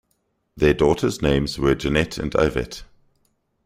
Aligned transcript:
Their 0.57 0.73
daughters 0.73 1.21
names 1.21 1.59
were 1.59 1.75
Jannette 1.75 2.17
and 2.17 2.31
Ivette. 2.31 2.81